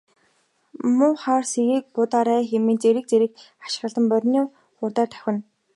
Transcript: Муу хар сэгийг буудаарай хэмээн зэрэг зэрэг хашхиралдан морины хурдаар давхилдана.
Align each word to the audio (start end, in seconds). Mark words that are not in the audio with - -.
Муу 0.97 1.13
хар 1.23 1.43
сэгийг 1.51 1.85
буудаарай 1.95 2.41
хэмээн 2.49 2.79
зэрэг 2.83 3.05
зэрэг 3.11 3.31
хашхиралдан 3.61 4.05
морины 4.11 4.41
хурдаар 4.77 5.09
давхилдана. 5.11 5.41